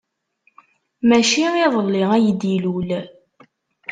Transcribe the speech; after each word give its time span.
Maci 1.07 1.45
iḍelli 1.65 2.03
ay 2.15 2.27
d-ilul. 2.39 2.89